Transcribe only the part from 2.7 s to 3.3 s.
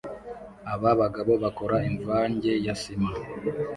sima